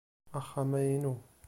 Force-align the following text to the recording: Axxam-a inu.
Axxam-a 0.39 0.79
inu. 0.95 1.13